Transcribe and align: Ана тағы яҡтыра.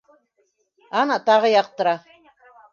Ана 1.03 1.19
тағы 1.29 1.53
яҡтыра. 1.59 1.97